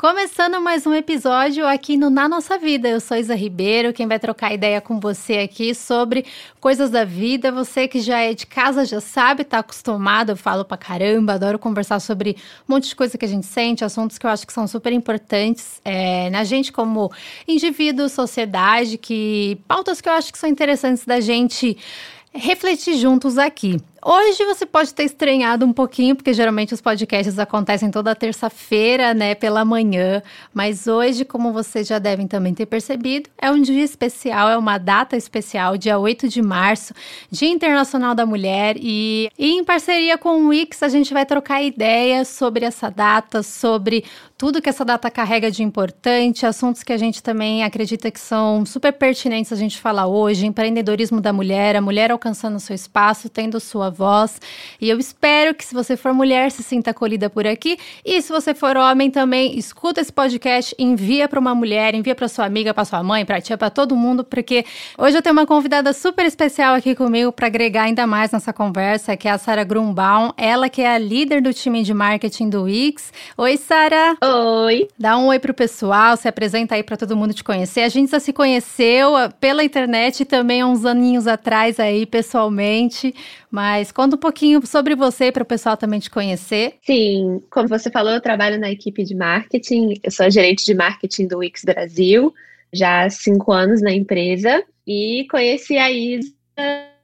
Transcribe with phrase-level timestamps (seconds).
[0.00, 2.88] Começando mais um episódio aqui no Na Nossa Vida.
[2.88, 6.24] Eu sou Isa Ribeiro, quem vai trocar ideia com você aqui sobre
[6.58, 7.52] coisas da vida.
[7.52, 11.58] Você que já é de casa já sabe, tá acostumado, eu falo pra caramba, adoro
[11.58, 12.34] conversar sobre
[12.66, 14.90] um monte de coisa que a gente sente, assuntos que eu acho que são super
[14.90, 17.12] importantes é, na gente como
[17.46, 21.76] indivíduo, sociedade, que pautas que eu acho que são interessantes da gente
[22.32, 23.76] refletir juntos aqui.
[24.02, 29.34] Hoje você pode ter estranhado um pouquinho, porque geralmente os podcasts acontecem toda terça-feira, né,
[29.34, 30.22] pela manhã.
[30.54, 34.78] Mas hoje, como vocês já devem também ter percebido, é um dia especial, é uma
[34.78, 36.94] data especial, dia 8 de março,
[37.30, 38.76] Dia Internacional da Mulher.
[38.80, 43.42] E, e em parceria com o Wix, a gente vai trocar ideias sobre essa data,
[43.42, 44.04] sobre
[44.38, 48.64] tudo que essa data carrega de importante, assuntos que a gente também acredita que são
[48.64, 53.60] super pertinentes a gente falar hoje: empreendedorismo da mulher, a mulher alcançando seu espaço, tendo
[53.60, 54.40] sua voz.
[54.80, 57.78] E eu espero que, se você for mulher, se sinta acolhida por aqui.
[58.04, 62.28] E se você for homem também, escuta esse podcast, envia para uma mulher, envia para
[62.28, 64.64] sua amiga, para sua mãe, para tia, para todo mundo, porque
[64.96, 69.16] hoje eu tenho uma convidada super especial aqui comigo para agregar ainda mais nessa conversa,
[69.16, 70.32] que é a Sara Grumbaum.
[70.36, 73.12] Ela que é a líder do time de marketing do Wix.
[73.36, 74.16] Oi, Sara.
[74.22, 74.88] Oi.
[74.98, 77.82] Dá um oi pro pessoal, se apresenta aí para todo mundo te conhecer.
[77.82, 83.14] A gente já se conheceu ah, pela internet também há uns aninhos atrás aí pessoalmente,
[83.50, 86.74] mas conta um pouquinho sobre você para o pessoal também te conhecer.
[86.82, 89.94] Sim, como você falou, eu trabalho na equipe de marketing.
[90.02, 92.32] Eu sou gerente de marketing do Wix Brasil,
[92.72, 94.62] já há cinco anos na empresa.
[94.86, 96.30] E conheci a Isa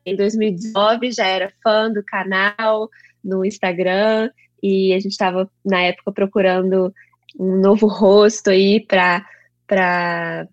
[0.05, 2.89] em 2019, já era fã do canal
[3.23, 4.31] no Instagram.
[4.63, 6.95] E a gente estava, na época, procurando
[7.39, 10.49] um novo rosto aí para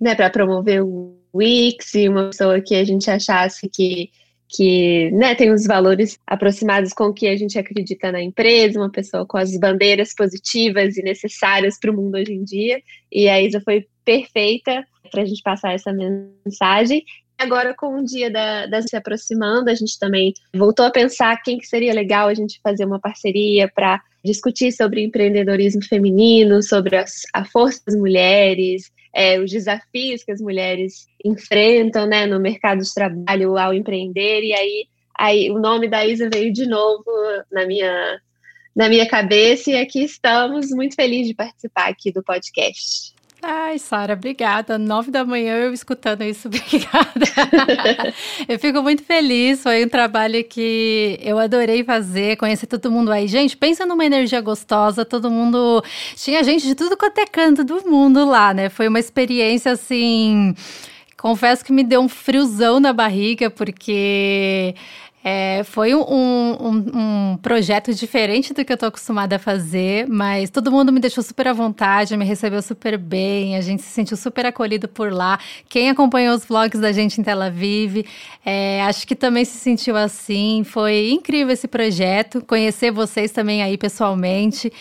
[0.00, 4.10] né, promover o Wix e uma pessoa que a gente achasse que
[4.48, 8.90] que né, tem os valores aproximados com o que a gente acredita na empresa, uma
[8.90, 12.80] pessoa com as bandeiras positivas e necessárias para o mundo hoje em dia.
[13.12, 17.04] E a Isa foi perfeita para a gente passar essa mensagem.
[17.36, 21.58] Agora, com o dia da, da se aproximando, a gente também voltou a pensar quem
[21.58, 27.22] que seria legal a gente fazer uma parceria para discutir sobre empreendedorismo feminino, sobre as,
[27.32, 32.94] a força das mulheres, é, os desafios que as mulheres enfrentam né, no mercado de
[32.94, 34.88] trabalho ao empreender, e aí,
[35.18, 37.04] aí o nome da Isa veio de novo
[37.50, 38.20] na minha,
[38.74, 43.17] na minha cabeça, e aqui estamos, muito felizes de participar aqui do podcast.
[43.40, 44.76] Ai, Sara, obrigada.
[44.78, 48.12] Nove da manhã eu escutando isso, obrigada.
[48.48, 49.62] eu fico muito feliz.
[49.62, 53.28] Foi um trabalho que eu adorei fazer, conhecer todo mundo aí.
[53.28, 55.82] Gente, pensa numa energia gostosa, todo mundo.
[56.16, 58.68] Tinha gente de tudo quanto é canto do mundo lá, né?
[58.68, 60.54] Foi uma experiência assim.
[61.16, 64.74] Confesso que me deu um friozão na barriga, porque
[65.22, 70.48] é, foi um, um, um, projeto diferente do que eu estou acostumada a fazer, mas
[70.48, 74.16] todo mundo me deixou super à vontade, me recebeu super bem, a gente se sentiu
[74.16, 75.38] super acolhido por lá.
[75.68, 78.06] Quem acompanhou os vlogs da gente em Tel Aviv,
[78.46, 80.62] é, acho que também se sentiu assim.
[80.64, 84.72] Foi incrível esse projeto, conhecer vocês também aí pessoalmente.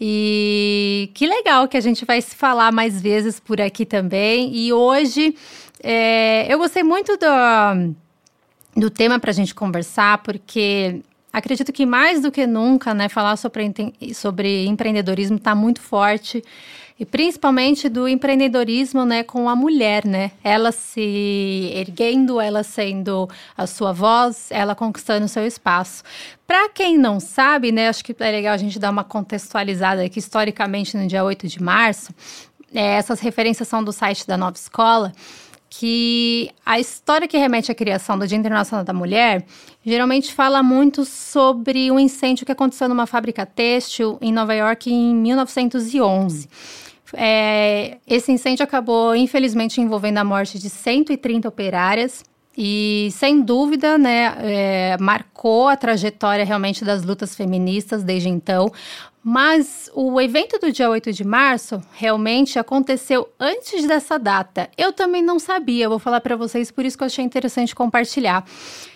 [0.00, 4.54] E que legal que a gente vai se falar mais vezes por aqui também.
[4.56, 5.34] E hoje
[5.82, 7.26] é, eu gostei muito do
[8.76, 11.00] do tema para a gente conversar, porque
[11.32, 13.72] acredito que mais do que nunca, né, falar sobre,
[14.14, 16.42] sobre empreendedorismo está muito forte
[16.98, 23.66] e principalmente do empreendedorismo, né, com a mulher, né, ela se erguendo, ela sendo a
[23.66, 26.02] sua voz, ela conquistando o seu espaço.
[26.46, 30.18] Para quem não sabe, né, acho que é legal a gente dar uma contextualizada aqui
[30.18, 32.12] historicamente no dia 8 de março.
[32.72, 35.12] É, essas referências são do site da Nova Escola
[35.70, 39.46] que a história que remete à criação do Dia Internacional da Mulher
[39.86, 45.14] geralmente fala muito sobre um incêndio que aconteceu numa fábrica têxtil em Nova York em
[45.14, 46.48] 1911.
[47.14, 52.24] É, esse incêndio acabou, infelizmente, envolvendo a morte de 130 operárias
[52.58, 58.70] e, sem dúvida, né, é, marcou a trajetória realmente das lutas feministas desde então.
[59.22, 64.70] Mas o evento do dia 8 de março realmente aconteceu antes dessa data.
[64.78, 68.44] Eu também não sabia, vou falar para vocês, por isso que eu achei interessante compartilhar.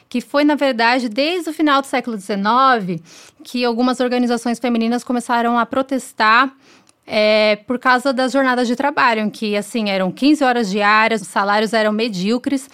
[0.08, 3.02] Que foi, na verdade, desde o final do século XIX
[3.42, 6.54] que algumas organizações femininas começaram a protestar
[7.06, 11.74] é, por causa das jornadas de trabalho, que assim eram 15 horas diárias, os salários
[11.74, 12.68] eram medíocres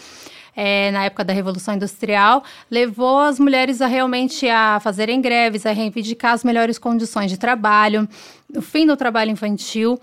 [0.54, 5.72] é, na época da Revolução Industrial, levou as mulheres a realmente a fazerem greves, a
[5.72, 8.08] reivindicar as melhores condições de trabalho,
[8.54, 9.98] o fim do trabalho infantil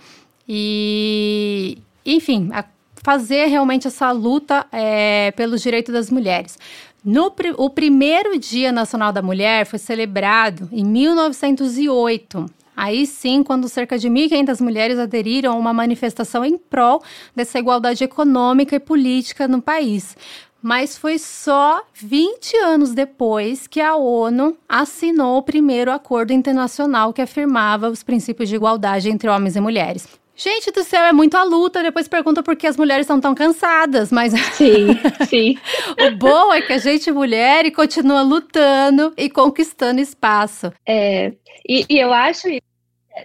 [0.48, 2.64] e, enfim, a
[3.04, 6.58] fazer realmente essa luta é, pelos direitos das mulheres.
[7.04, 12.46] No, o primeiro Dia Nacional da Mulher foi celebrado em 1908
[12.78, 17.02] Aí sim, quando cerca de 1.500 mulheres aderiram a uma manifestação em prol
[17.36, 20.16] dessa igualdade econômica e política no país.
[20.62, 27.22] Mas foi só 20 anos depois que a ONU assinou o primeiro acordo internacional que
[27.22, 30.08] afirmava os princípios de igualdade entre homens e mulheres.
[30.36, 31.82] Gente do céu, é muito a luta.
[31.82, 34.34] Depois pergunta por que as mulheres estão tão cansadas, mas.
[34.54, 34.90] Sim,
[35.28, 35.58] sim.
[36.00, 40.72] o bom é que a gente, mulher, e continua lutando e conquistando espaço.
[40.88, 41.34] É,
[41.68, 42.48] e, e eu acho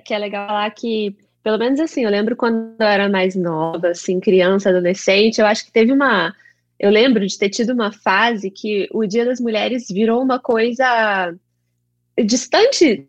[0.00, 3.89] que é legal falar que, pelo menos assim, eu lembro quando eu era mais nova,
[3.89, 6.35] assim, criança, adolescente, eu acho que teve uma.
[6.79, 11.35] Eu lembro de ter tido uma fase que o Dia das Mulheres virou uma coisa
[12.25, 13.09] distante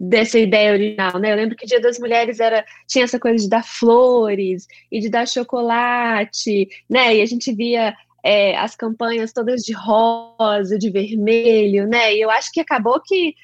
[0.00, 1.32] dessa ideia original, né?
[1.32, 5.00] Eu lembro que o Dia das Mulheres era tinha essa coisa de dar flores e
[5.00, 7.16] de dar chocolate, né?
[7.16, 12.14] E a gente via é, as campanhas todas de rosa, de vermelho, né?
[12.14, 13.34] E eu acho que acabou que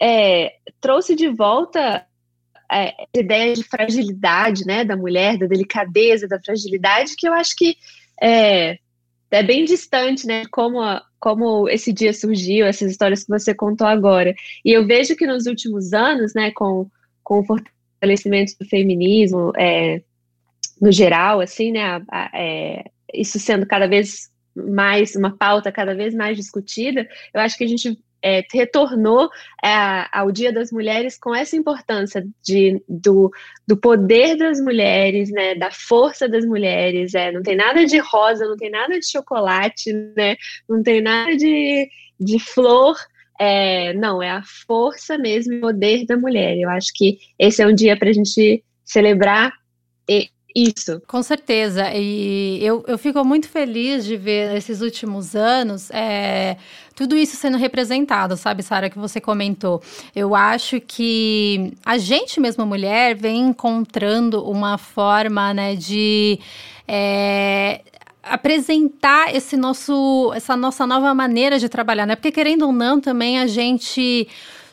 [0.00, 2.04] é, trouxe de volta
[2.70, 4.84] é, ideia de fragilidade, né?
[4.84, 7.76] Da mulher, da delicadeza, da fragilidade, que eu acho que
[8.20, 8.78] é,
[9.30, 10.44] é bem distante, né?
[10.50, 14.34] Como, a, como esse dia surgiu, essas histórias que você contou agora.
[14.64, 16.88] E eu vejo que nos últimos anos, né, com,
[17.22, 20.02] com o fortalecimento do feminismo, é,
[20.80, 25.94] no geral, assim, né, a, a, é, isso sendo cada vez mais uma pauta cada
[25.94, 29.28] vez mais discutida, eu acho que a gente é, retornou
[29.62, 33.30] é, ao Dia das Mulheres com essa importância de, do,
[33.66, 37.14] do poder das mulheres, né, da força das mulheres.
[37.14, 40.36] É, não tem nada de rosa, não tem nada de chocolate, né,
[40.68, 41.88] não tem nada de,
[42.18, 42.96] de flor.
[43.38, 46.58] É, não, é a força mesmo, o poder da mulher.
[46.58, 49.59] Eu acho que esse é um dia para a gente celebrar
[50.54, 51.00] isso.
[51.06, 51.90] Com certeza.
[51.94, 56.56] E eu, eu fico muito feliz de ver esses últimos anos é,
[57.00, 59.82] tudo isso sendo representado, sabe, Sara, que você comentou.
[60.14, 66.38] Eu acho que a gente mesmo, mulher, vem encontrando uma forma, né, de.
[66.86, 67.80] É,
[68.22, 72.16] apresentar esse nosso essa nossa nova maneira de trabalhar, né?
[72.16, 74.28] Porque querendo ou não, também a gente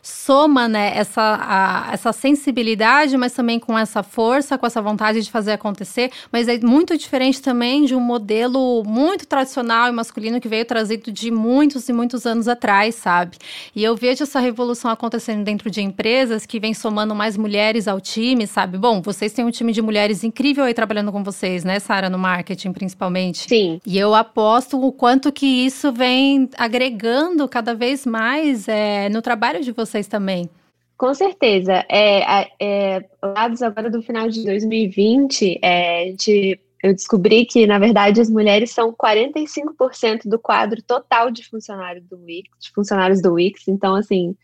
[0.08, 5.30] soma né, essa, a, essa sensibilidade, mas também com essa força, com essa vontade de
[5.30, 6.12] fazer acontecer.
[6.32, 11.12] Mas é muito diferente também de um modelo muito tradicional e masculino que veio trazido
[11.12, 13.38] de muitos e muitos anos atrás, sabe?
[13.76, 18.00] E eu vejo essa revolução acontecendo dentro de empresas que vem somando mais mulheres ao
[18.00, 18.78] time, sabe?
[18.78, 22.18] Bom, vocês têm um time de mulheres incrível aí trabalhando com vocês, né, Sara, no
[22.18, 23.48] marketing principalmente.
[23.50, 23.82] Sim.
[23.86, 29.62] E eu aposto o quanto que isso vem agregando cada vez mais é, no trabalho
[29.62, 30.50] de vocês vocês também.
[30.98, 31.86] Com certeza.
[31.90, 37.78] É, é, dados agora do final de 2020, é, a gente, eu descobri que, na
[37.78, 43.34] verdade, as mulheres são 45% do quadro total de funcionários do Wix, de funcionários do
[43.34, 43.68] Wix.
[43.68, 44.36] Então, assim,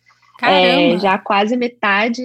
[0.42, 2.22] é, já quase metade.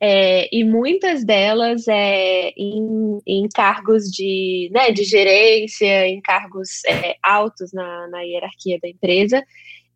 [0.00, 7.16] É, e muitas delas é, em, em cargos de, né, de gerência, em cargos é,
[7.20, 9.42] altos na, na hierarquia da empresa.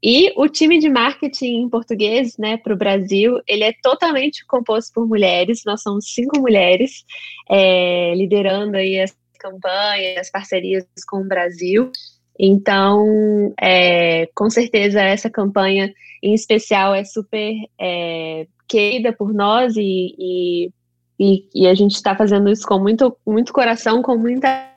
[0.02, 4.92] E o time de marketing em português, né, para o Brasil, ele é totalmente composto
[4.92, 5.62] por mulheres.
[5.64, 7.04] Nós somos cinco mulheres
[7.48, 11.92] é, liderando aí as campanhas, as parcerias com o Brasil.
[12.36, 20.14] Então, é, com certeza essa campanha em especial é super é, querida por nós e,
[20.18, 20.70] e,
[21.18, 24.68] e, e a gente está fazendo isso com muito, muito coração, com muita,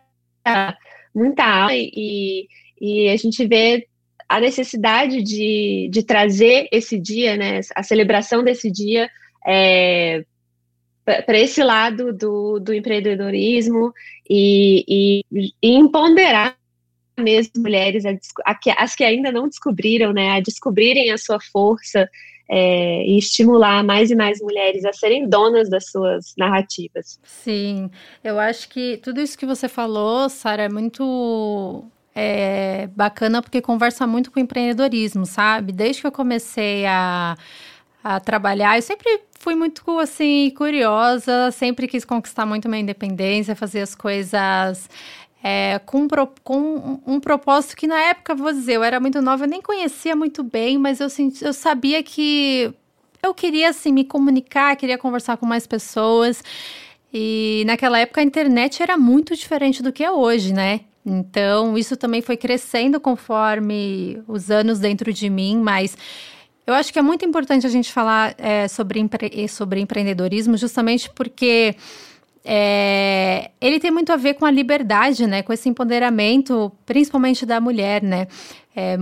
[1.15, 2.47] muita alma e,
[2.79, 3.87] e a gente vê
[4.27, 9.09] a necessidade de, de trazer esse dia, né, a celebração desse dia
[9.45, 10.25] é,
[11.05, 13.93] para esse lado do, do empreendedorismo
[14.29, 16.57] e, e, e empoderar
[17.17, 18.11] mesmo mulheres, a,
[18.45, 22.09] a, as que ainda não descobriram, né, a descobrirem a sua força
[22.49, 27.19] é, e estimular mais e mais mulheres a serem donas das suas narrativas.
[27.23, 27.89] Sim,
[28.23, 34.07] eu acho que tudo isso que você falou, Sara, é muito é bacana porque conversa
[34.07, 35.73] muito com empreendedorismo, sabe?
[35.73, 37.37] Desde que eu comecei a,
[38.01, 43.81] a trabalhar, eu sempre fui muito assim curiosa, sempre quis conquistar muito minha independência, fazer
[43.81, 44.89] as coisas
[45.43, 46.07] é, com,
[46.43, 50.15] com, um propósito que na época, vou dizer, eu era muito nova, eu nem conhecia
[50.15, 52.73] muito bem, mas eu, senti, eu sabia que
[53.21, 56.43] eu queria assim me comunicar, queria conversar com mais pessoas.
[57.13, 60.81] E naquela época a internet era muito diferente do que é hoje, né?
[61.05, 65.95] Então, isso também foi crescendo conforme os anos dentro de mim, mas
[66.65, 71.09] eu acho que é muito importante a gente falar é, sobre, empre sobre empreendedorismo, justamente
[71.11, 71.75] porque
[72.43, 75.43] é, ele tem muito a ver com a liberdade, né?
[75.43, 78.27] Com esse empoderamento, principalmente da mulher, né?
[78.75, 78.97] É,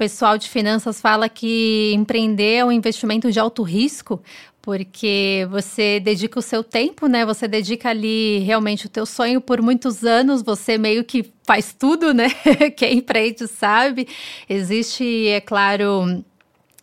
[0.00, 4.22] pessoal de finanças fala que empreender é um investimento de alto risco,
[4.62, 7.24] porque você dedica o seu tempo, né?
[7.24, 12.12] Você dedica ali realmente o teu sonho por muitos anos, você meio que faz tudo,
[12.12, 12.28] né?
[12.76, 14.06] Quem empreende sabe.
[14.48, 16.22] Existe, é claro,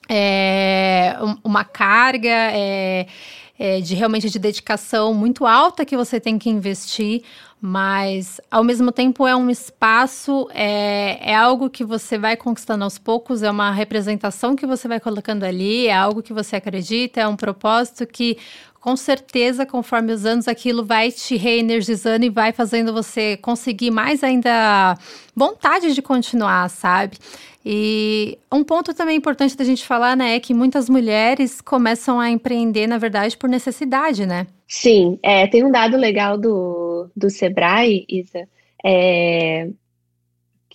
[0.10, 3.08] é, uma carga é,
[3.60, 7.24] é, de realmente de dedicação muito alta que você tem que investir,
[7.60, 12.98] mas ao mesmo tempo é um espaço, é, é algo que você vai conquistando aos
[13.00, 17.28] poucos, é uma representação que você vai colocando ali, é algo que você acredita, é
[17.28, 18.38] um propósito que
[18.88, 24.24] com certeza, conforme os anos, aquilo vai te reenergizando e vai fazendo você conseguir mais
[24.24, 24.98] ainda
[25.36, 27.18] vontade de continuar, sabe?
[27.66, 32.30] E um ponto também importante da gente falar, né, é que muitas mulheres começam a
[32.30, 34.48] empreender, na verdade, por necessidade, né?
[34.66, 38.48] Sim, é, tem um dado legal do, do Sebrae, Isa,
[38.86, 39.68] é,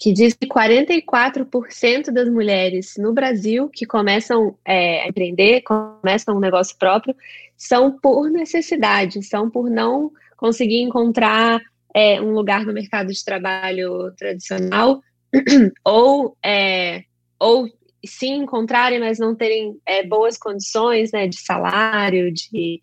[0.03, 6.41] que diz que 44% das mulheres no Brasil que começam é, a empreender, começam um
[6.41, 7.15] negócio próprio,
[7.57, 11.61] são por necessidade, são por não conseguir encontrar
[11.95, 15.01] é, um lugar no mercado de trabalho tradicional
[15.87, 17.05] ou, é,
[17.39, 17.69] ou
[18.05, 22.81] sim encontrarem, mas não terem é, boas condições né, de salário, de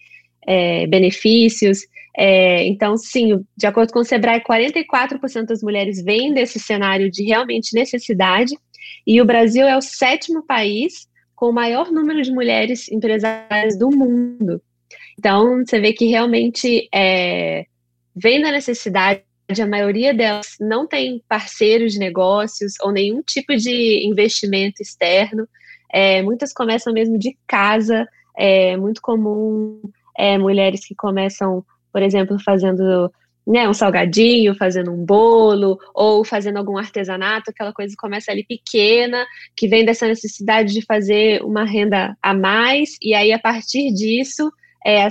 [0.47, 1.79] é, benefícios.
[2.21, 7.23] É, então, sim, de acordo com o Sebrae, 44% das mulheres vêm desse cenário de
[7.23, 8.53] realmente necessidade,
[9.07, 13.89] e o Brasil é o sétimo país com o maior número de mulheres empresárias do
[13.89, 14.61] mundo.
[15.17, 17.65] Então, você vê que realmente é,
[18.13, 19.23] vem da necessidade
[19.57, 25.47] a maioria delas não tem parceiros de negócios ou nenhum tipo de investimento externo.
[25.91, 28.05] É, muitas começam mesmo de casa,
[28.37, 29.81] é muito comum
[30.15, 33.11] é, mulheres que começam, por exemplo, fazendo
[33.49, 38.45] né, um salgadinho, fazendo um bolo, ou fazendo algum artesanato, aquela coisa que começa ali
[38.45, 43.91] pequena, que vem dessa necessidade de fazer uma renda a mais, e aí a partir
[43.91, 44.51] disso,
[44.85, 45.07] é,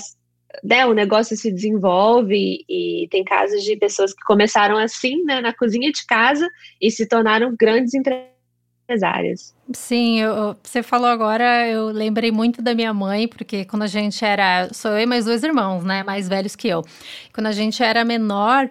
[0.62, 5.52] né, o negócio se desenvolve e tem casos de pessoas que começaram assim, né, na
[5.52, 6.48] cozinha de casa
[6.80, 7.92] e se tornaram grandes
[8.88, 9.54] empresárias.
[9.74, 14.24] Sim, eu, você falou agora, eu lembrei muito da minha mãe, porque quando a gente
[14.24, 16.82] era, sou eu e mais dois irmãos, né, mais velhos que eu.
[17.34, 18.70] Quando a gente era menor,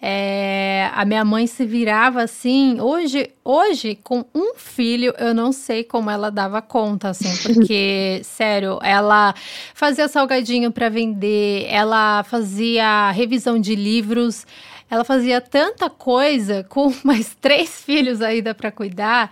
[0.00, 2.80] é, a minha mãe se virava assim.
[2.80, 8.78] Hoje, hoje, com um filho, eu não sei como ela dava conta, assim, porque, sério,
[8.82, 9.34] ela
[9.74, 14.46] fazia salgadinho para vender, ela fazia revisão de livros,
[14.90, 19.30] ela fazia tanta coisa com mais três filhos ainda para cuidar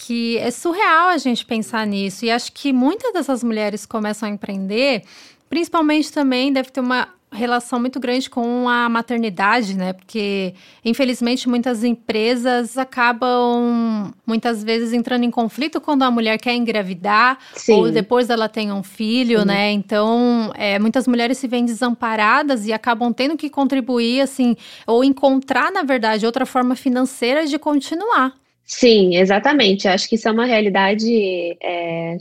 [0.00, 2.24] que é surreal a gente pensar nisso.
[2.24, 5.02] E acho que muitas dessas mulheres começam a empreender,
[5.48, 9.92] principalmente também deve ter uma relação muito grande com a maternidade, né?
[9.92, 17.38] Porque, infelizmente, muitas empresas acabam muitas vezes entrando em conflito quando a mulher quer engravidar
[17.54, 17.74] Sim.
[17.74, 19.46] ou depois ela tem um filho, Sim.
[19.46, 19.70] né?
[19.72, 25.70] Então, é, muitas mulheres se veem desamparadas e acabam tendo que contribuir, assim, ou encontrar,
[25.70, 28.34] na verdade, outra forma financeira de continuar.
[28.64, 29.88] Sim, exatamente.
[29.88, 32.18] Acho que isso é uma realidade é,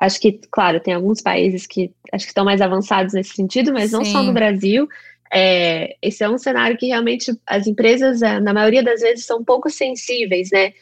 [0.00, 3.90] Acho que, claro, tem alguns países que acho que estão mais avançados nesse sentido, mas
[3.90, 3.96] Sim.
[3.96, 4.88] não só no Brasil.
[5.32, 9.44] É, esse é um cenário que realmente as empresas, é, na maioria das vezes, são
[9.44, 10.72] pouco sensíveis, né?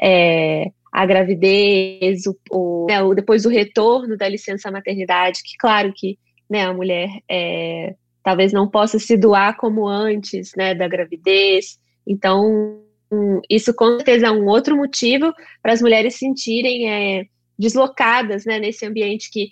[0.00, 5.92] É, a gravidez, o, o, né, o, depois do retorno da licença maternidade, que claro
[5.94, 6.16] que
[6.48, 11.78] né, a mulher é, talvez não possa se doar como antes né, da gravidez.
[12.06, 12.80] Então,
[13.12, 17.26] um, isso com certeza é um outro motivo para as mulheres sentirem é,
[17.58, 19.50] deslocadas, né, nesse ambiente que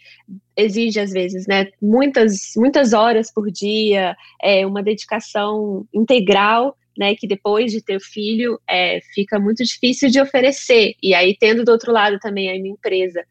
[0.56, 7.26] exige às vezes, né, muitas muitas horas por dia, é uma dedicação integral, né, que
[7.26, 10.94] depois de ter filho é, fica muito difícil de oferecer.
[11.02, 13.24] E aí tendo do outro lado também a minha empresa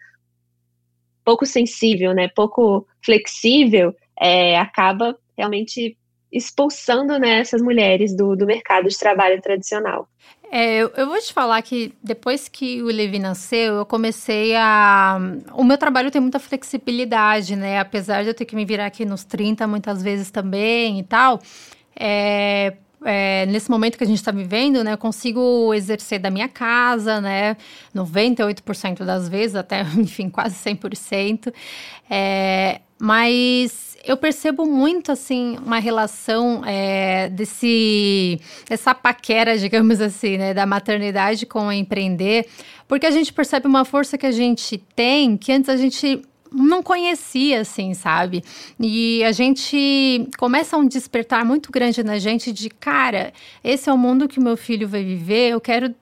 [1.24, 5.98] pouco sensível, né, pouco flexível, é, acaba realmente
[6.32, 10.08] expulsando né, essas mulheres do, do mercado de trabalho tradicional.
[10.52, 15.18] É, eu, eu, vou te falar que depois que o Levi nasceu, eu comecei a.
[15.54, 17.80] O meu trabalho tem muita flexibilidade, né?
[17.80, 21.40] Apesar de eu ter que me virar aqui nos 30 muitas vezes também e tal.
[21.98, 22.74] É,
[23.04, 27.20] é, nesse momento que a gente está vivendo, né, eu consigo exercer da minha casa,
[27.20, 27.58] né,
[27.96, 31.54] 98% das vezes, até, enfim, quase 100%.
[32.10, 38.40] É, mas eu percebo muito, assim, uma relação é, desse,
[38.70, 42.48] dessa paquera, digamos assim, né, da maternidade com empreender,
[42.88, 46.84] porque a gente percebe uma força que a gente tem que antes a gente não
[46.84, 48.44] conhecia, assim, sabe?
[48.80, 53.32] E a gente começa um despertar muito grande na gente de, cara,
[53.64, 55.96] esse é o mundo que meu filho vai viver, eu quero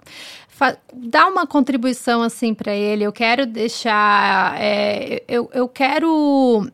[0.94, 3.04] dar uma contribuição assim para ele.
[3.04, 6.70] Eu quero deixar, é, eu, eu quero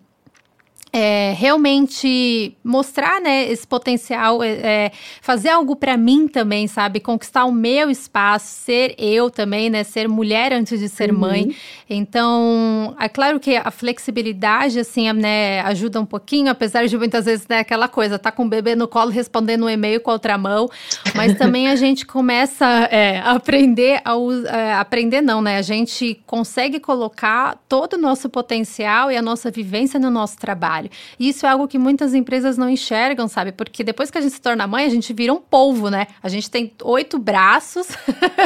[0.97, 7.01] é, realmente mostrar né, esse potencial, é, é fazer algo para mim também, sabe?
[7.01, 9.83] Conquistar o meu espaço, ser eu também, né?
[9.83, 11.19] Ser mulher antes de ser uhum.
[11.19, 11.55] mãe.
[11.89, 17.45] Então, é claro que a flexibilidade, assim, né, ajuda um pouquinho, apesar de muitas vezes,
[17.45, 20.37] né, aquela coisa, tá com o bebê no colo respondendo um e-mail com a outra
[20.37, 20.69] mão,
[21.13, 24.13] mas também a gente começa é, a aprender, a
[24.47, 25.57] é, aprender não, né?
[25.57, 30.84] A gente consegue colocar todo o nosso potencial e a nossa vivência no nosso trabalho
[30.85, 30.89] trabalho.
[31.19, 33.51] E isso é algo que muitas empresas não enxergam, sabe?
[33.51, 36.07] Porque depois que a gente se torna mãe, a gente vira um polvo, né?
[36.21, 37.87] A gente tem oito braços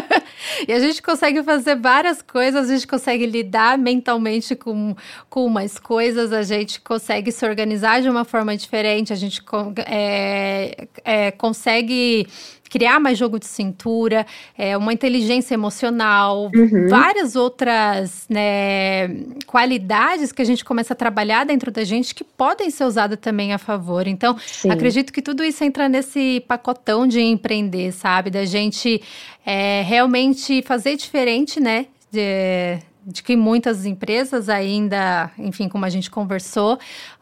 [0.68, 4.96] e a gente consegue fazer várias coisas, a gente consegue lidar mentalmente com,
[5.30, 9.42] com umas coisas, a gente consegue se organizar de uma forma diferente, a gente
[9.86, 12.28] é, é, consegue
[12.70, 14.26] criar mais jogo de cintura,
[14.58, 16.88] é, uma inteligência emocional, uhum.
[16.88, 19.10] várias outras né,
[19.46, 23.54] qualidades que a gente começa a trabalhar dentro da gente que podem ser usadas também
[23.54, 24.08] a favor.
[24.08, 24.70] Então, Sim.
[24.70, 28.30] acredito que tudo isso entra nesse pacotão de empreender, sabe?
[28.30, 29.02] Da gente
[29.46, 31.88] é, realmente fazer diferente, né?
[32.12, 36.80] De, de que muitas empresas ainda, enfim, como a gente conversou,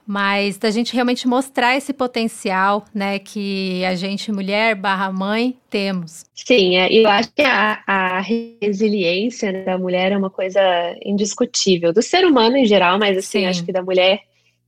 [0.08, 6.26] mas da gente realmente mostrar esse potencial, né, que a gente, mulher barra mãe, temos.
[6.34, 10.62] Sim, é, eu acho que a, a resiliência né, da mulher é uma coisa
[11.04, 13.46] indiscutível, do ser humano em geral, mas assim, Sim.
[13.48, 14.22] acho que da mulher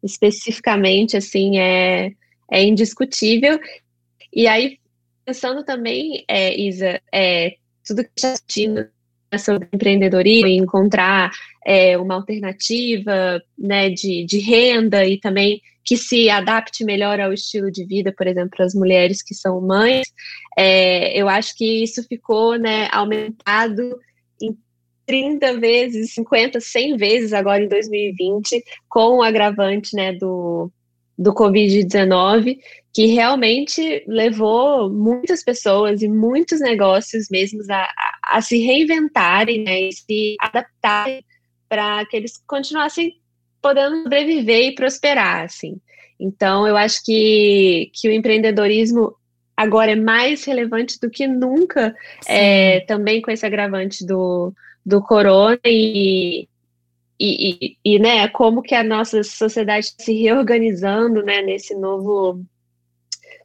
[0.03, 2.12] especificamente, assim, é,
[2.51, 3.58] é indiscutível.
[4.34, 4.77] E aí,
[5.24, 7.55] pensando também, é, Isa, é,
[7.86, 8.89] tudo que está assistindo
[9.38, 11.31] sobre empreendedorismo e encontrar
[11.65, 17.71] é, uma alternativa né, de, de renda e também que se adapte melhor ao estilo
[17.71, 20.07] de vida, por exemplo, as mulheres que são mães,
[20.57, 24.00] é, eu acho que isso ficou né, aumentado
[24.41, 24.55] em
[25.07, 30.71] 30 vezes, 50, 100 vezes agora em 2020, com o agravante né, do,
[31.17, 32.57] do Covid-19,
[32.93, 37.89] que realmente levou muitas pessoas e muitos negócios mesmo a,
[38.29, 41.23] a, se reinventarem né, e se adaptarem
[41.67, 43.13] para que eles continuassem
[43.61, 45.79] podendo sobreviver e prosperar, assim.
[46.19, 49.15] Então, eu acho que, que o empreendedorismo
[49.55, 51.93] agora é mais relevante do que nunca,
[52.27, 54.53] é, também com esse agravante do,
[54.85, 56.47] do corona e,
[57.19, 62.41] e, e, e, né, como que a nossa sociedade está se reorganizando, né, nesse novo,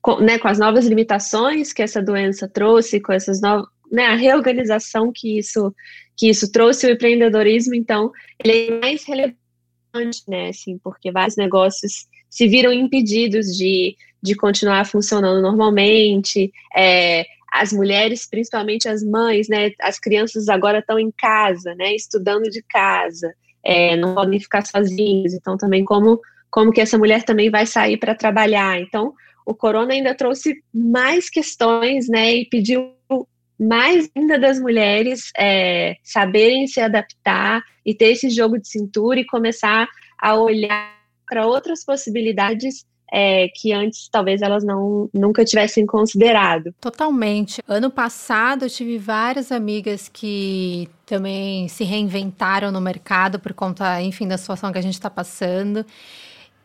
[0.00, 4.16] com, né, com as novas limitações que essa doença trouxe, com essas novas, né, a
[4.16, 5.72] reorganização que isso,
[6.16, 8.11] que isso trouxe, o empreendedorismo, então,
[8.42, 14.85] ele é mais relevante, né, assim, porque vários negócios se viram impedidos de, de continuar
[14.85, 21.72] funcionando normalmente, é, as mulheres, principalmente as mães, né, as crianças agora estão em casa,
[21.76, 23.33] né, estudando de casa,
[23.64, 27.96] é, não podem ficar sozinhos, então também como, como que essa mulher também vai sair
[27.96, 29.14] para trabalhar, então
[29.46, 32.92] o corona ainda trouxe mais questões, né, e pediu
[33.58, 39.26] mais ainda das mulheres é, saberem se adaptar e ter esse jogo de cintura e
[39.26, 39.88] começar
[40.20, 40.94] a olhar
[41.28, 46.74] para outras possibilidades é, que antes talvez elas não nunca tivessem considerado.
[46.80, 47.62] Totalmente.
[47.68, 54.26] Ano passado eu tive várias amigas que também se reinventaram no mercado por conta, enfim,
[54.26, 55.86] da situação que a gente está passando.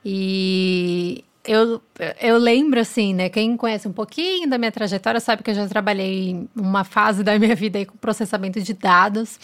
[0.04, 1.82] E eu,
[2.22, 3.28] eu lembro, assim, né?
[3.28, 7.40] Quem conhece um pouquinho da minha trajetória sabe que eu já trabalhei uma fase da
[7.40, 9.40] minha vida aí com processamento de dados.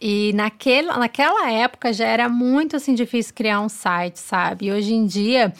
[0.00, 4.66] E naquele, naquela época já era muito assim difícil criar um site, sabe?
[4.66, 5.52] E hoje em dia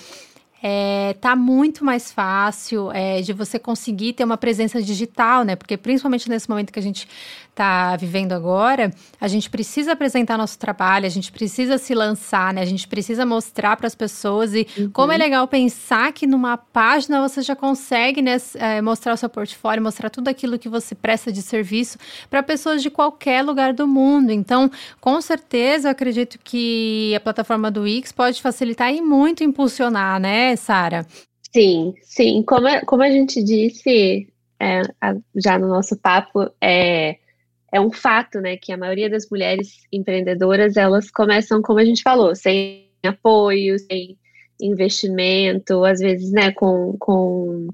[0.63, 5.57] é, tá muito mais fácil é, de você conseguir ter uma presença digital, né?
[5.57, 7.09] Porque principalmente nesse momento que a gente
[7.57, 12.61] está vivendo agora, a gente precisa apresentar nosso trabalho, a gente precisa se lançar, né?
[12.61, 14.91] A gente precisa mostrar para as pessoas e uhum.
[14.91, 19.31] como é legal pensar que numa página você já consegue né, é, mostrar o seu
[19.31, 21.97] portfólio, mostrar tudo aquilo que você presta de serviço
[22.29, 24.31] para pessoas de qualquer lugar do mundo.
[24.31, 30.21] Então, com certeza, eu acredito que a plataforma do Wix pode facilitar e muito impulsionar,
[30.21, 31.07] né, Sara?
[31.55, 32.43] Sim, sim.
[32.43, 34.29] Como, como a gente disse
[34.61, 34.83] é,
[35.35, 37.17] já no nosso papo, é,
[37.77, 42.03] é um fato, né, que a maioria das mulheres empreendedoras, elas começam, como a gente
[42.03, 44.17] falou, sem apoio, sem
[44.61, 47.69] investimento, às vezes, né, com, com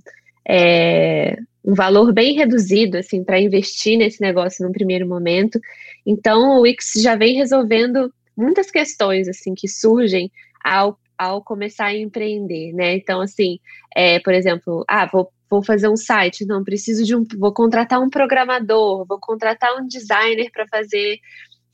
[0.46, 5.60] é, um valor bem reduzido, assim, para investir nesse negócio no primeiro momento.
[6.04, 10.32] Então, o Wix já vem resolvendo muitas questões, assim, que surgem
[10.64, 13.60] ao, ao começar a empreender, né, então, assim,
[13.94, 18.00] é, por exemplo, ah, vou vou fazer um site, não preciso de um, vou contratar
[18.00, 21.18] um programador, vou contratar um designer para fazer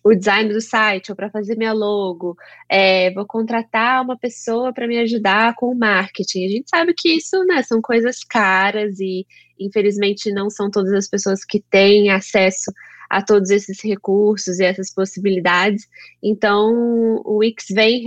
[0.02, 2.36] o design do site ou para fazer minha logo,
[2.68, 6.44] é, vou contratar uma pessoa para me ajudar com o marketing.
[6.44, 9.24] A gente sabe que isso, né, são coisas caras e
[9.60, 12.72] infelizmente não são todas as pessoas que têm acesso
[13.08, 15.86] a todos esses recursos e essas possibilidades.
[16.20, 18.04] Então, o Wix vem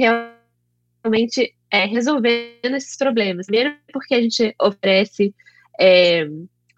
[1.04, 3.46] realmente é, resolvendo esses problemas.
[3.46, 5.34] Primeiro, porque a gente oferece
[5.80, 6.28] é,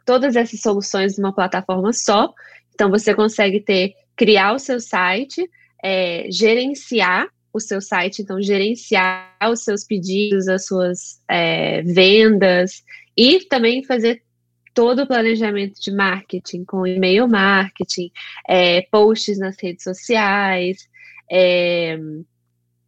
[0.05, 2.33] todas essas soluções numa plataforma só.
[2.73, 5.49] Então, você consegue ter, criar o seu site,
[5.83, 12.83] é, gerenciar o seu site, então, gerenciar os seus pedidos, as suas é, vendas,
[13.15, 14.23] e também fazer
[14.73, 18.11] todo o planejamento de marketing, com e-mail marketing,
[18.49, 20.87] é, posts nas redes sociais,
[21.31, 21.97] é,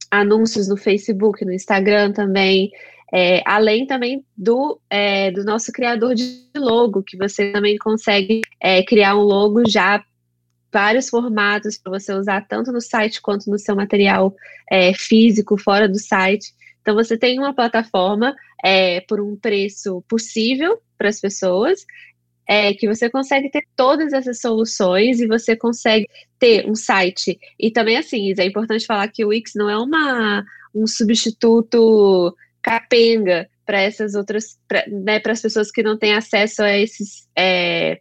[0.10, 2.72] anúncios no Facebook, no Instagram também,
[3.14, 8.84] é, além também do, é, do nosso criador de logo, que você também consegue é,
[8.84, 10.04] criar um logo já
[10.74, 14.36] vários formatos para você usar tanto no site quanto no seu material
[14.70, 16.54] é, físico fora do site.
[16.82, 21.86] Então você tem uma plataforma é, por um preço possível para as pessoas,
[22.48, 27.40] é que você consegue ter todas essas soluções e você consegue ter um site.
[27.60, 33.48] E também, assim, é importante falar que o Wix não é uma, um substituto capenga
[33.64, 38.00] para essas outras, para né, as pessoas que não têm acesso a esses, é,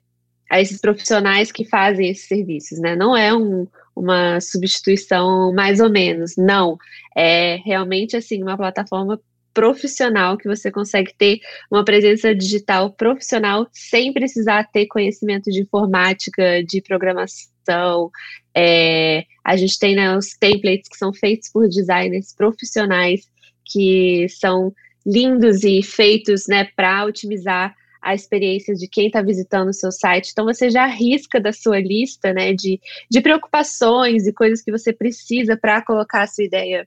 [0.50, 2.96] a esses profissionais que fazem esses serviços, né?
[2.96, 6.78] Não é um, uma substituição mais ou menos, não.
[7.14, 9.20] É realmente, assim, uma plataforma
[9.52, 16.64] profissional, que você consegue ter uma presença digital profissional sem precisar ter conhecimento de informática,
[16.64, 18.10] de programação.
[18.56, 23.28] É, a gente tem né, os templates que são feitos por designers profissionais
[23.64, 24.72] que são
[25.06, 30.30] lindos e feitos né, para otimizar a experiência de quem está visitando o seu site.
[30.30, 32.78] Então, você já arrisca da sua lista né, de,
[33.10, 36.86] de preocupações e coisas que você precisa para colocar a sua ideia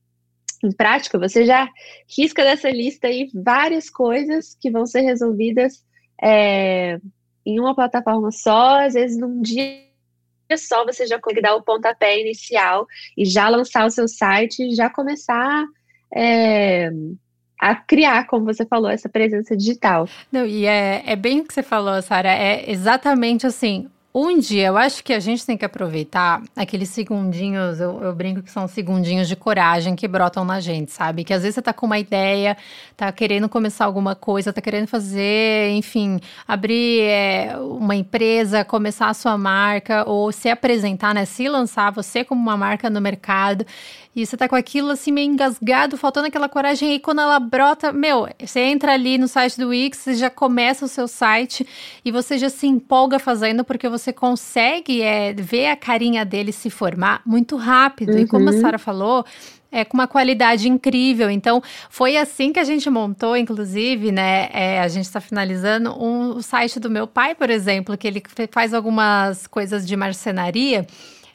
[0.63, 1.69] em prática, você já
[2.17, 5.85] risca dessa lista aí várias coisas que vão ser resolvidas
[6.21, 6.99] é,
[7.45, 9.85] em uma plataforma só, às vezes num dia
[10.57, 14.75] só você já consegue dar o pontapé inicial e já lançar o seu site e
[14.75, 15.65] já começar
[16.13, 16.89] é,
[17.59, 20.07] a criar, como você falou, essa presença digital.
[20.31, 23.89] Não, e é, é bem o que você falou, Sara, é exatamente assim,
[24.25, 28.41] um dia, eu acho que a gente tem que aproveitar aqueles segundinhos, eu, eu, brinco
[28.41, 31.23] que são segundinhos de coragem que brotam na gente, sabe?
[31.23, 32.57] Que às vezes você tá com uma ideia,
[32.95, 39.13] tá querendo começar alguma coisa, tá querendo fazer, enfim, abrir é, uma empresa, começar a
[39.13, 41.25] sua marca, ou se apresentar, né?
[41.25, 43.65] Se lançar você como uma marca no mercado.
[44.17, 46.95] E você tá com aquilo assim meio engasgado, faltando aquela coragem.
[46.95, 50.83] E quando ela brota, meu, você entra ali no site do Wix, você já começa
[50.83, 51.67] o seu site
[52.03, 56.69] e você já se empolga fazendo, porque você consegue é, ver a carinha dele se
[56.69, 58.13] formar muito rápido.
[58.13, 58.19] Uhum.
[58.19, 58.61] E como a uhum.
[58.61, 59.25] Sara falou,
[59.71, 61.29] é, com uma qualidade incrível.
[61.29, 64.49] Então, foi assim que a gente montou, inclusive, né?
[64.51, 68.23] É, a gente está finalizando um, o site do meu pai, por exemplo, que ele
[68.51, 70.87] faz algumas coisas de marcenaria.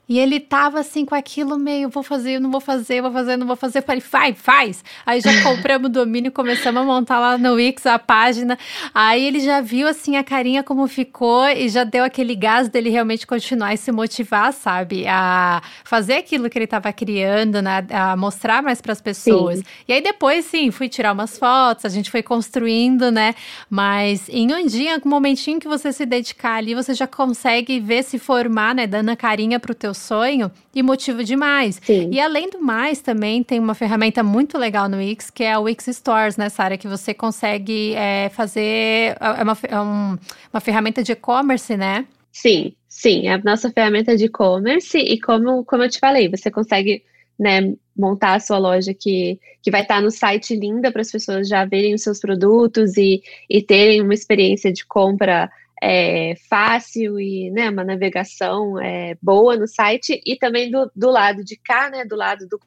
[0.09, 3.47] E ele tava assim com aquilo meio, vou fazer, não vou fazer, vou fazer, não
[3.47, 3.79] vou fazer.
[3.79, 4.85] Eu falei, vai, faz.
[5.07, 8.59] Aí já compramos o domínio, começamos a montar lá no Wix a página.
[8.93, 12.91] Aí ele já viu assim a carinha como ficou e já deu aquele gás dele
[12.91, 15.07] realmente continuar e se motivar, sabe?
[15.07, 17.87] A fazer aquilo que ele tava criando, né?
[17.91, 19.61] a mostrar mais para as pessoas.
[19.61, 19.65] Sim.
[19.87, 23.35] E aí depois, sim, fui tirar umas fotos, a gente foi construindo, né?
[23.71, 28.03] Mas em um dia, um momentinho que você se dedicar ali, você já consegue ver
[28.03, 28.87] se formar, né?
[28.87, 31.81] Dando a carinha pro teu sonho e motiva demais.
[31.83, 32.11] Sim.
[32.12, 35.62] E além do mais, também tem uma ferramenta muito legal no Wix, que é o
[35.62, 39.16] Wix Stores, nessa área que você consegue é, fazer.
[39.20, 40.18] É uma, é um,
[40.52, 42.07] uma ferramenta de e-commerce, né?
[42.33, 46.50] Sim, sim, é a nossa ferramenta de e-commerce e como, como eu te falei, você
[46.50, 47.02] consegue
[47.38, 51.48] né, montar a sua loja que, que vai estar no site linda para as pessoas
[51.48, 55.50] já verem os seus produtos e, e terem uma experiência de compra
[55.85, 61.42] é, fácil e né, uma navegação é, boa no site, e também do, do lado
[61.45, 62.61] de cá, né, do lado do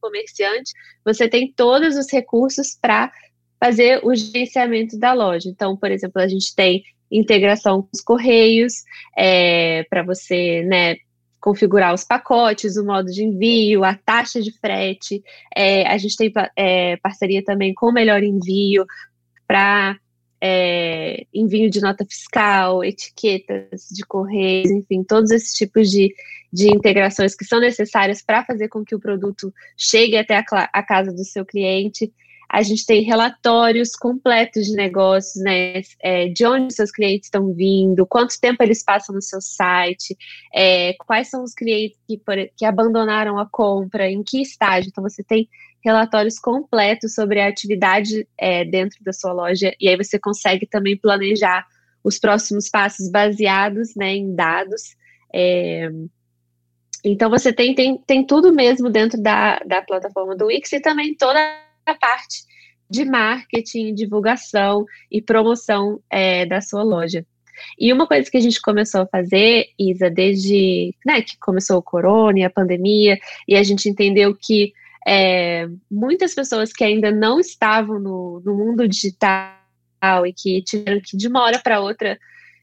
[0.00, 0.72] comerciante,
[1.04, 3.12] você tem todos os recursos para
[3.62, 5.48] fazer o gerenciamento da loja.
[5.48, 8.72] Então, por exemplo, a gente tem integração com os correios,
[9.16, 10.96] é, para você né,
[11.40, 15.22] configurar os pacotes, o modo de envio, a taxa de frete.
[15.56, 18.84] É, a gente tem é, parceria também com o Melhor Envio
[19.46, 19.96] para
[20.42, 26.14] é, envio de nota fiscal, etiquetas de correios, enfim, todos esses tipos de,
[26.50, 30.82] de integrações que são necessárias para fazer com que o produto chegue até a, a,
[30.82, 32.10] casa do seu cliente.
[32.48, 35.82] a gente tem relatórios completos de negócios, né?
[36.02, 40.16] É, de onde seus clientes estão vindo, quanto tempo eles passam no seu site,
[40.54, 44.88] é, quais são os clientes que, por, que abandonaram a compra, em que estágio.
[44.88, 45.48] Então, você tem
[45.84, 50.96] relatórios completos sobre a atividade é, dentro da sua loja, e aí você consegue também
[50.96, 51.66] planejar
[52.02, 54.96] os próximos passos baseados né, em dados.
[55.32, 55.90] É,
[57.04, 61.14] então, você tem, tem, tem tudo mesmo dentro da, da plataforma do Wix e também
[61.14, 61.38] toda
[61.86, 62.44] a parte
[62.90, 67.24] de marketing, divulgação e promoção é, da sua loja.
[67.78, 71.82] E uma coisa que a gente começou a fazer, Isa, desde né, que começou o
[71.82, 74.72] corona e a pandemia, e a gente entendeu que
[75.06, 79.56] é, muitas pessoas que ainda não estavam no, no mundo digital
[80.26, 82.18] e que tiveram que de uma hora para outra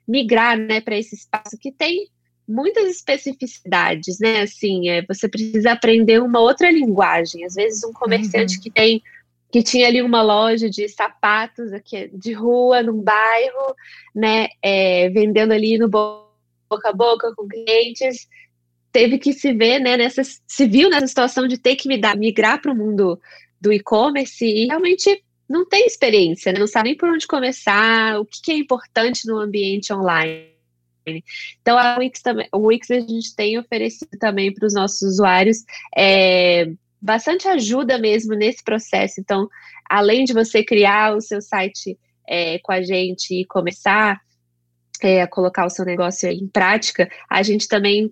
[0.08, 2.08] migrar né, para esse espaço que tem
[2.48, 4.42] muitas especificidades, né?
[4.42, 7.44] Assim, é, você precisa aprender uma outra linguagem.
[7.44, 8.62] Às vezes, um comerciante uhum.
[8.62, 9.02] que tem
[9.50, 13.76] que tinha ali uma loja de sapatos aqui de rua, num bairro,
[14.14, 14.48] né?
[14.62, 16.28] É, vendendo ali no boca
[16.90, 18.28] a boca com clientes,
[18.92, 19.98] teve que se ver, né?
[19.98, 23.20] Nessa, se viu nessa situação de ter que migrar para o mundo
[23.60, 26.60] do e-commerce e realmente não tem experiência, né?
[26.60, 30.58] não sabe nem por onde começar, o que, que é importante no ambiente online.
[31.62, 35.64] Então, a Wix, também, o Wix a gente tem oferecido também para os nossos usuários
[35.96, 36.70] é,
[37.02, 39.22] bastante ajuda mesmo nesse processo.
[39.22, 39.48] Então,
[39.90, 41.98] além de você criar o seu site
[42.28, 44.20] é, com a gente e começar
[45.02, 48.12] é, a colocar o seu negócio em prática, a gente também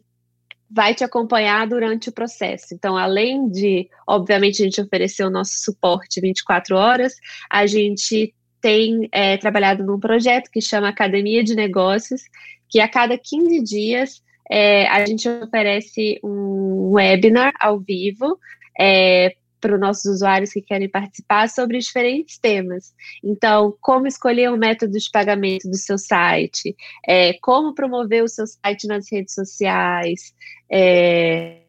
[0.70, 2.74] vai te acompanhar durante o processo.
[2.74, 7.14] Então, além de, obviamente, a gente oferecer o nosso suporte 24 horas,
[7.50, 12.22] a gente tem é, trabalhado num projeto que chama Academia de Negócios,
[12.70, 18.40] que a cada 15 dias é, a gente oferece um webinar ao vivo
[18.80, 22.94] é, para os nossos usuários que querem participar sobre diferentes temas.
[23.24, 26.76] Então, como escolher o um método de pagamento do seu site,
[27.08, 30.34] é, como promover o seu site nas redes sociais,
[30.72, 31.62] é,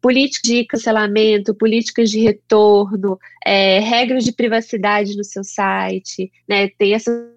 [0.00, 6.68] políticas de cancelamento, políticas de retorno, é, regras de privacidade no seu site, né?
[6.76, 7.32] Tem essas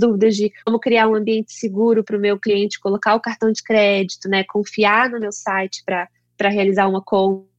[0.00, 3.62] dúvidas de como criar um ambiente seguro para o meu cliente colocar o cartão de
[3.62, 6.08] crédito, né, confiar no meu site para
[6.48, 7.51] realizar uma compra.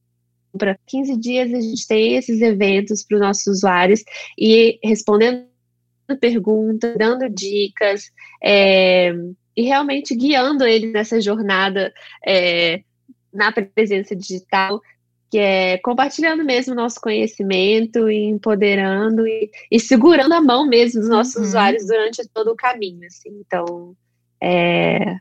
[0.86, 4.02] 15 dias a gente tem esses eventos para os nossos usuários
[4.38, 5.46] e respondendo
[6.20, 8.10] perguntas, dando dicas
[8.42, 9.12] é,
[9.56, 11.92] e realmente guiando eles nessa jornada
[12.26, 12.82] é,
[13.32, 14.80] na presença digital
[15.34, 21.08] que é compartilhando mesmo nosso conhecimento e empoderando e, e segurando a mão mesmo dos
[21.08, 21.42] nossos uhum.
[21.42, 23.42] usuários durante todo o caminho, assim.
[23.44, 23.96] Então,
[24.40, 25.16] é,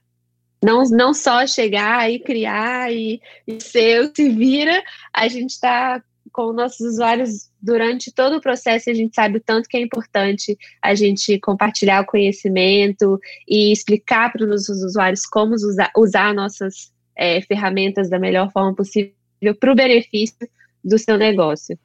[0.63, 4.82] não, não só chegar e criar e, e ser o se vira,
[5.13, 9.69] a gente está com nossos usuários durante todo o processo a gente sabe o tanto
[9.69, 15.54] que é importante a gente compartilhar o conhecimento e explicar para os nossos usuários como
[15.54, 19.13] usar, usar nossas é, ferramentas da melhor forma possível
[19.60, 20.49] para o benefício
[20.84, 21.78] do seu negócio.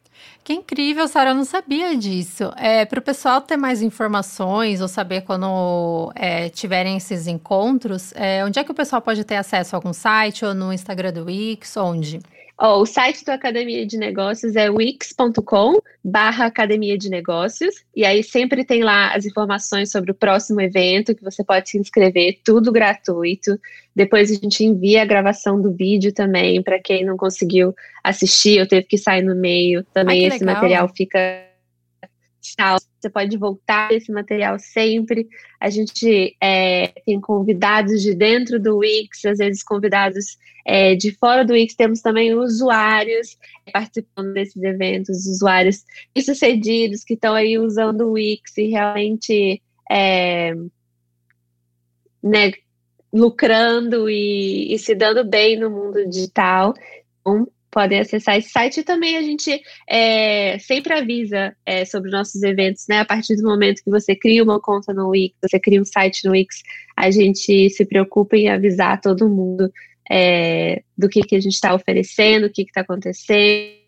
[0.43, 2.53] Que incrível, Sara, eu não sabia disso.
[2.57, 8.45] É, para o pessoal ter mais informações ou saber quando é, tiverem esses encontros, é,
[8.45, 11.25] onde é que o pessoal pode ter acesso a algum site ou no Instagram do
[11.25, 12.21] Wix, onde?
[12.61, 18.65] O site do Academia de Negócios é wix.com barra Academia de Negócios, e aí sempre
[18.65, 23.57] tem lá as informações sobre o próximo evento, que você pode se inscrever, tudo gratuito.
[23.95, 28.67] Depois a gente envia a gravação do vídeo também, para quem não conseguiu assistir ou
[28.67, 30.55] teve que sair no meio, também Ai, esse legal.
[30.57, 31.48] material fica
[32.41, 35.29] Você pode voltar esse material sempre.
[35.61, 41.45] A gente é, tem convidados de dentro do Wix, às vezes convidados é, de fora
[41.45, 41.75] do Wix.
[41.75, 43.37] Temos também usuários
[43.73, 45.85] participando desses eventos, usuários
[46.19, 50.55] sucedidos que estão aí usando o Wix e realmente é,
[52.23, 52.53] né,
[53.13, 56.75] lucrando e, e se dando bem no mundo digital.
[57.21, 57.49] Então,
[57.79, 62.87] podem acessar esse site e também a gente é, sempre avisa é, sobre nossos eventos,
[62.89, 62.99] né?
[62.99, 66.25] A partir do momento que você cria uma conta no Wix, você cria um site
[66.25, 66.57] no Wix,
[66.97, 69.73] a gente se preocupa em avisar todo mundo
[70.11, 73.79] é, do que, que a gente está oferecendo, o que está acontecendo,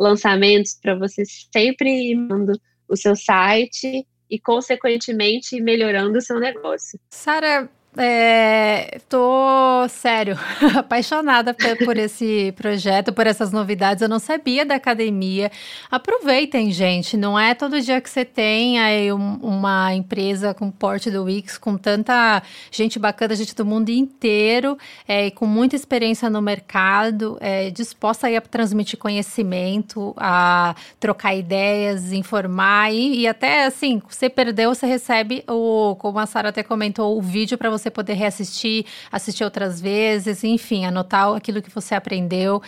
[0.00, 1.22] lançamentos para você
[1.54, 6.98] sempre ir mandando o seu site e, consequentemente, melhorando o seu negócio.
[7.10, 7.68] Sara,
[8.00, 10.38] é, tô, sério,
[10.78, 11.52] apaixonada
[11.84, 14.02] por esse projeto, por essas novidades.
[14.02, 15.50] Eu não sabia da academia.
[15.90, 17.16] Aproveitem, gente.
[17.16, 21.76] Não é todo dia que você tem aí uma empresa com porte do Wix, com
[21.76, 28.28] tanta gente bacana, gente do mundo inteiro, é, com muita experiência no mercado, é, disposta
[28.28, 34.86] aí a transmitir conhecimento, a trocar ideias, informar e, e até assim, você perdeu, você
[34.86, 39.80] recebe o, como a Sara até comentou, o vídeo para você poder reassistir, assistir outras
[39.80, 42.62] vezes, enfim, anotar aquilo que você aprendeu.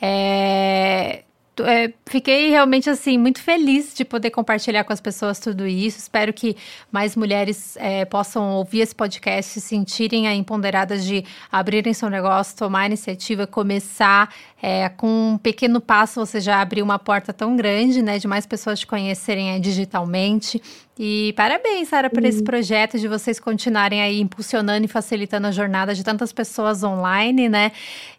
[0.00, 1.24] É,
[1.62, 5.98] é, fiquei realmente assim muito feliz de poder compartilhar com as pessoas tudo isso.
[5.98, 6.56] Espero que
[6.90, 12.56] mais mulheres é, possam ouvir esse podcast, se sentirem aí empoderadas de abrirem seu negócio,
[12.56, 16.24] tomar iniciativa, começar é, com um pequeno passo.
[16.24, 20.60] Você já abriu uma porta tão grande, né, de mais pessoas te conhecerem digitalmente.
[20.98, 25.92] E parabéns, Sara, por esse projeto de vocês continuarem aí impulsionando e facilitando a jornada
[25.92, 27.72] de tantas pessoas online, né?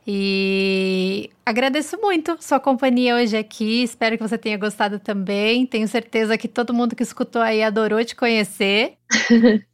[0.06, 3.84] E agradeço muito sua companhia hoje aqui.
[3.84, 5.66] Espero que você tenha gostado também.
[5.66, 8.94] Tenho certeza que todo mundo que escutou aí adorou te conhecer.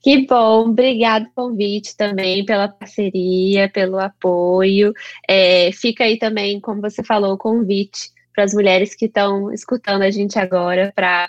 [0.00, 4.92] Que bom, obrigado pelo convite também, pela parceria, pelo apoio.
[5.28, 10.02] É, fica aí também, como você falou, o convite para as mulheres que estão escutando
[10.02, 11.28] a gente agora para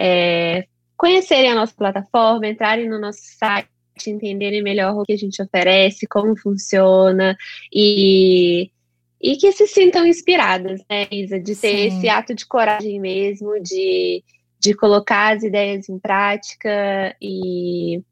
[0.00, 0.64] é,
[0.96, 3.68] conhecerem a nossa plataforma, entrarem no nosso site,
[4.06, 7.36] entenderem melhor o que a gente oferece, como funciona
[7.70, 8.70] e,
[9.20, 11.98] e que se sintam inspiradas, né, Isa, de ter Sim.
[11.98, 14.24] esse ato de coragem mesmo, de,
[14.58, 18.02] de colocar as ideias em prática e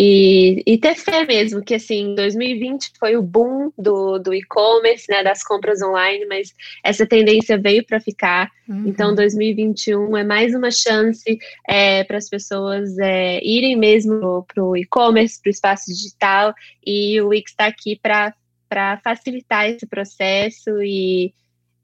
[0.00, 5.24] e, e, ter fé mesmo, que assim, 2020 foi o boom do, do e-commerce, né,
[5.24, 8.48] das compras online, mas essa tendência veio para ficar.
[8.68, 8.84] Uhum.
[8.86, 11.36] Então, 2021 é mais uma chance
[11.68, 16.54] é, para as pessoas é, irem mesmo para o e-commerce, para o espaço digital,
[16.86, 20.80] e o Wix está aqui para facilitar esse processo.
[20.80, 21.34] E,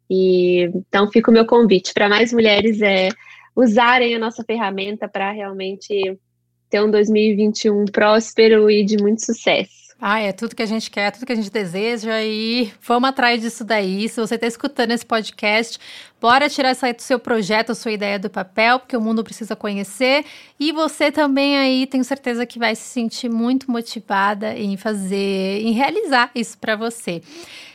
[0.09, 3.09] e então, fica o meu convite para mais mulheres é,
[3.57, 6.16] usarem a nossa ferramenta para realmente
[6.75, 9.95] ter um 2021 próspero e de muito sucesso.
[10.01, 13.41] Ah, é tudo que a gente quer, tudo que a gente deseja e vamos atrás
[13.41, 14.09] disso daí.
[14.09, 15.79] Se você está escutando esse podcast,
[16.25, 20.25] bora tirar do seu projeto, sua ideia do papel, porque o mundo precisa conhecer.
[20.59, 25.73] E você também aí, tenho certeza que vai se sentir muito motivada em fazer, em
[25.73, 27.21] realizar isso para você.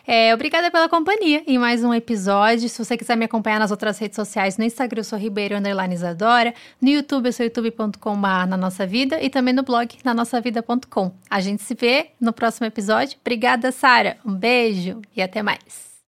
[0.07, 2.67] É, obrigada pela companhia em mais um episódio.
[2.67, 5.53] Se você quiser me acompanhar nas outras redes sociais, no Instagram eu sou Ribeiro
[5.93, 10.41] Isadora, no YouTube eu sou youtube.com na nossa vida e também no blog na nossa
[10.41, 11.11] vida.com.
[11.29, 13.15] A gente se vê no próximo episódio.
[13.21, 14.17] Obrigada, Sara.
[14.25, 15.88] Um beijo e até mais.